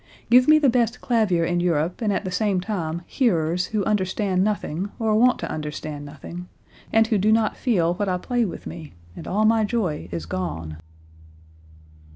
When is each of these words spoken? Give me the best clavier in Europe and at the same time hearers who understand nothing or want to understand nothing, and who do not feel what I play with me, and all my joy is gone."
Give 0.31 0.47
me 0.47 0.57
the 0.57 0.67
best 0.67 0.99
clavier 0.99 1.45
in 1.45 1.59
Europe 1.59 2.01
and 2.01 2.11
at 2.11 2.25
the 2.25 2.31
same 2.31 2.59
time 2.59 3.03
hearers 3.05 3.67
who 3.67 3.85
understand 3.85 4.43
nothing 4.43 4.89
or 4.97 5.13
want 5.15 5.37
to 5.41 5.51
understand 5.51 6.05
nothing, 6.05 6.49
and 6.91 7.05
who 7.05 7.19
do 7.19 7.31
not 7.31 7.55
feel 7.55 7.93
what 7.93 8.09
I 8.09 8.17
play 8.17 8.43
with 8.43 8.65
me, 8.65 8.93
and 9.15 9.27
all 9.27 9.45
my 9.45 9.63
joy 9.63 10.09
is 10.11 10.25
gone." 10.25 10.77